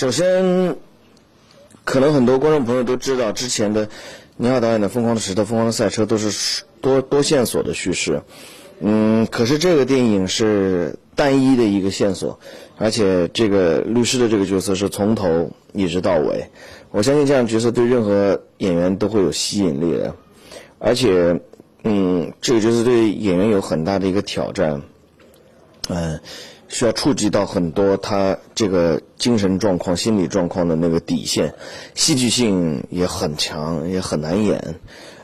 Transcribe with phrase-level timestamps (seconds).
[0.00, 0.76] 首先，
[1.84, 3.86] 可能很多观众朋友都知道，之前的
[4.38, 8.22] 宁浩导演的《疯狂的石头》《疯狂的赛车》都是多多线索的叙事。
[8.80, 12.40] 嗯，可是这个电影是单一的一个线索，
[12.78, 16.46] 而且这个律师的这个角色是从头一直到尾。
[16.92, 20.14] 我相信这样角色对任何演员都会有吸引力的，
[20.78, 21.38] 而且，
[21.84, 24.80] 嗯，这个角色对演员有很大的一个挑战。
[25.90, 26.18] 嗯，
[26.70, 31.52] 需要触及到很多他这个精神状况、心理状况的那个底线，
[31.94, 34.76] 戏剧性也很强，也很难演。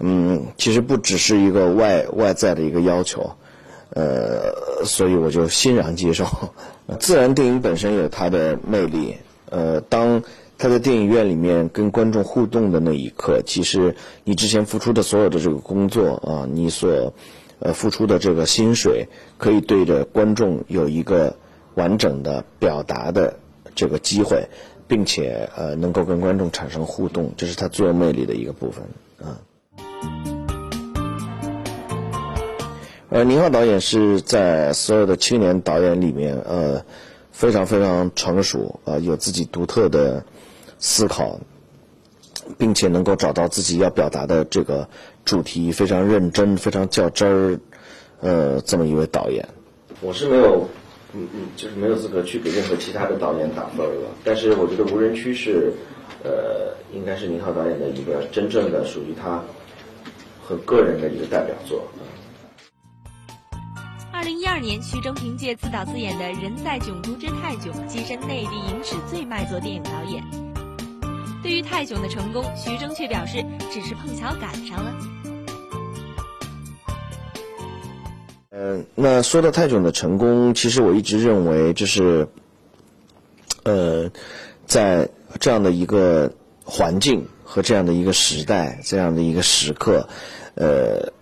[0.00, 3.30] 嗯，其实不只是一个外外在的一个要求，
[3.90, 4.52] 呃，
[4.84, 6.26] 所以我就欣然接受。
[6.98, 9.14] 自然电影本身有它的魅力，
[9.50, 10.22] 呃，当
[10.56, 13.94] 他在电影院里面跟观众互动的那一刻，其实
[14.24, 17.12] 你之前付出的所有的这个工作啊，你所
[17.60, 21.36] 呃付出的这个薪水，可以对着观众有一个
[21.74, 23.38] 完整的表达的
[23.74, 24.48] 这个机会，
[24.86, 28.84] 并且呃能够跟观众产生互动，这是他最有魅力的一个部分
[29.26, 29.40] 啊。
[33.10, 36.84] 呃，宁浩导演是在所有的青年导演里面，呃，
[37.32, 40.22] 非常非常成熟，啊，有自己独特的
[40.78, 41.40] 思考，
[42.58, 44.90] 并且能够找到自己要表达的这个
[45.28, 47.60] 主题，非常认真、非常较真儿，
[48.22, 49.46] 呃，这么一位导演。
[50.00, 50.66] 我是没有，
[51.12, 54.08] 嗯嗯，就是没有资格去给任何其他的导演打分了。
[54.24, 55.70] 但是我觉得《无人区》是，
[56.24, 59.44] 呃，应该是宁浩导演的一个真正的属于他
[60.42, 61.86] 很个人的一个代表作。
[64.10, 70.47] 二零一二年，徐峥凭借自导自演的《人在囧途之泰囧》跻身内地影史最卖座电影导演。
[71.42, 74.94] 对于泰囧的成功，徐峥却表示只是碰巧赶上了。
[78.50, 82.28] 嗯，那说到泰囧的成功，其实我一直认为就是，
[83.62, 84.10] 呃，
[84.66, 86.32] 在这样的一个
[86.64, 90.08] 环境和这样的一个时代、这样的一个时刻，
[90.54, 91.12] 呃。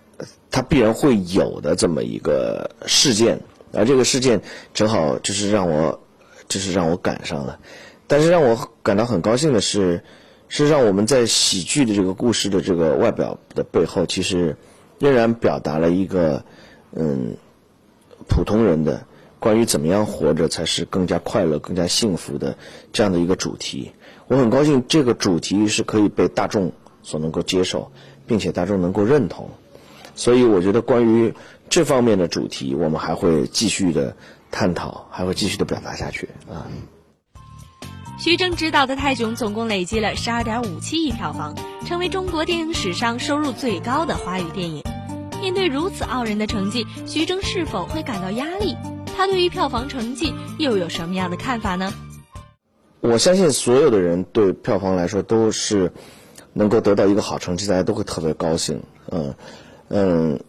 [0.49, 3.41] 它必然会有的这么一个事件，
[3.73, 4.41] 而这个事件
[4.73, 5.99] 正好就是让我，
[6.47, 7.59] 就是让我赶上了。
[8.07, 10.03] 但是让我感到很高兴的是，
[10.47, 14.55] 事实上我们在喜剧的这个故事的这个外表的背后，其实
[14.99, 16.43] 仍然表达了一个
[16.93, 17.35] 嗯
[18.27, 19.05] 普通人的
[19.39, 22.57] 关于怎么样活着才是更加快乐、更加幸福的
[22.93, 23.91] 这样的一个主题。
[24.27, 26.71] 我很高兴这个主题是可以被大众
[27.03, 27.91] 所能够接受，
[28.25, 29.49] 并且大众能够认同。
[30.15, 31.33] 所以我觉得，关于
[31.69, 34.15] 这方面的主题，我们还会继续的
[34.49, 36.65] 探讨，还会继续的表达下去啊。
[38.19, 41.55] 徐峥执导的《泰囧》总共累积了十二点五七亿票房，
[41.85, 44.83] 成为中国电影史上收入最高的华语电影。
[45.39, 48.75] 面对如此傲人的成绩，徐峥是否会感到压力？
[49.15, 51.93] 他对于票房成绩又有什么样的看法呢？
[53.01, 55.91] 我相信所有的人对票房来说都是
[56.53, 59.35] 能够得到一个好成绩，大家都会特别高兴，嗯。
[59.89, 60.39] 嗯，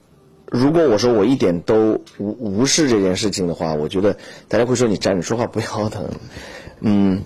[0.50, 4.16] 如果我说我一点都无无视这件事情的话，我觉得
[4.48, 6.08] 大家会说你站着说话不腰疼。
[6.80, 7.22] 嗯，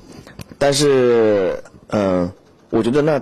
[0.63, 2.31] 但是嗯，
[2.71, 3.21] 我觉得那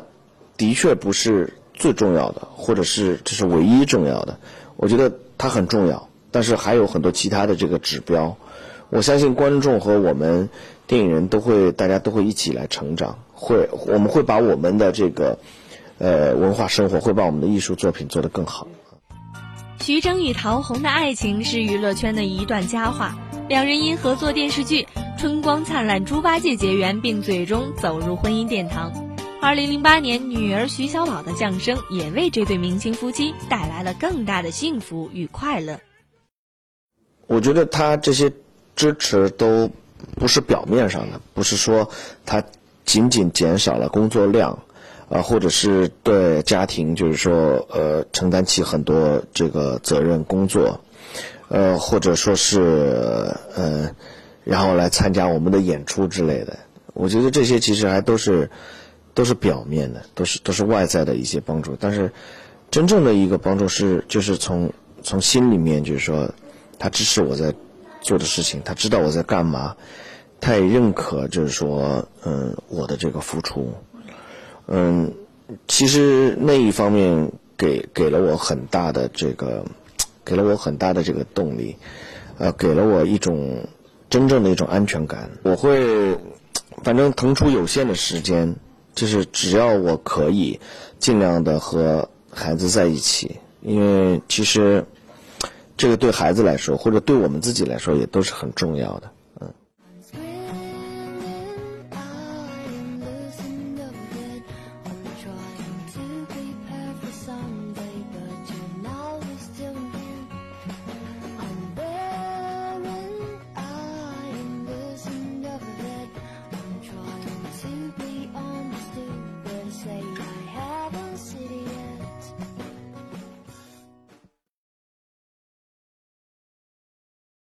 [0.58, 4.38] 的确不是最重要的，或者是这是唯一重要的。
[4.76, 8.36] 我觉得它很重要，但是还有很多其他的这个指标。
[8.90, 10.50] 我相信观众和我们
[10.86, 15.38] 电影人都会，大家都会一起来成长，会我们会把我们的这个
[15.96, 18.68] 呃文化生活，会把我们的艺术作品做得更好。
[19.80, 23.16] 徐峥与陶虹的爱情是娱乐圈的一段佳话，
[23.48, 24.82] 两人因合作电视剧
[25.20, 28.91] 《春光灿烂猪八戒》结缘，并最终走入婚姻殿堂。
[29.42, 35.78] 二零零八年，女儿徐小宝的降生也为这对明星夫妻带来了更大的幸福与快乐。
[37.26, 38.32] 我觉得他这些
[38.75, 39.70] 支持都
[40.16, 41.91] 不是表面上的，不是说
[42.25, 42.42] 他
[42.87, 44.58] 仅仅减少了工作量。
[45.10, 50.81] 啊，或者是对家庭，就是说，呃，承担起很多这个责任工作，
[51.48, 53.91] 呃，或者说是，呃，
[54.50, 56.59] 然后来参加我们的演出之类的。
[56.93, 58.50] 我觉得这些其实还都是，
[59.14, 61.76] 都是表面的，都是都是外在的一些帮助。
[61.79, 62.11] 但是，
[62.69, 64.73] 真正的一个帮助是，就是从
[65.05, 66.29] 从心里面，就是说，
[66.81, 67.55] 他支持我在
[68.00, 69.76] 做的事情，他知道我在干嘛，
[70.41, 73.73] 他也认可，就是说，嗯，我的这个付出。
[74.67, 75.14] 嗯，
[75.69, 79.64] 其实那一方面给给了我很大的这个，
[80.25, 81.76] 给了我很大的这个动力，
[82.37, 83.69] 呃，给了我一种
[84.10, 85.30] 真正的一种安全感。
[85.42, 86.18] 我会
[86.82, 88.56] 反正腾出有限的时间，
[88.94, 90.60] 就是只要我可以，
[90.98, 94.84] 尽量的和孩子在一起，因为其实
[95.76, 99.10] 这个对孩子来说，或者对我们自己来说，也都是很重要的。